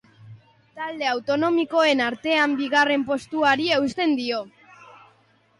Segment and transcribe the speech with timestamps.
[0.79, 4.45] Talde autonomikoen artean bigarren postuari eusten dio.